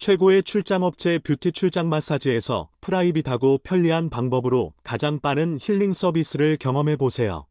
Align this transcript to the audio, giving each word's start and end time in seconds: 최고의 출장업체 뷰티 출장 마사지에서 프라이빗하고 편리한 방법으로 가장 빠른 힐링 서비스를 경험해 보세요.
최고의 0.00 0.42
출장업체 0.44 1.18
뷰티 1.18 1.52
출장 1.52 1.90
마사지에서 1.90 2.70
프라이빗하고 2.80 3.58
편리한 3.62 4.08
방법으로 4.08 4.72
가장 4.82 5.20
빠른 5.20 5.58
힐링 5.60 5.92
서비스를 5.92 6.56
경험해 6.56 6.96
보세요. 6.96 7.44